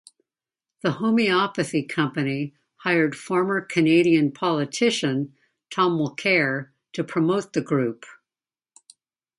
[0.81, 5.35] The homeopathy company hired former Canadian politician
[5.69, 8.07] Tom Mulcair to promote the group.